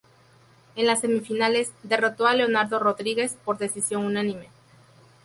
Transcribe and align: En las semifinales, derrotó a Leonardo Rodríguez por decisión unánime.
En 0.75 0.87
las 0.87 1.01
semifinales, 1.01 1.73
derrotó 1.83 2.25
a 2.25 2.33
Leonardo 2.33 2.79
Rodríguez 2.79 3.35
por 3.45 3.59
decisión 3.59 4.03
unánime. 4.03 4.49